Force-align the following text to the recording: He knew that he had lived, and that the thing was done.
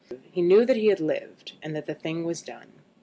He 0.31 0.41
knew 0.41 0.65
that 0.65 0.77
he 0.77 0.87
had 0.87 0.99
lived, 0.99 1.53
and 1.61 1.75
that 1.75 1.85
the 1.85 1.93
thing 1.93 2.23
was 2.25 2.41
done. 2.41 2.71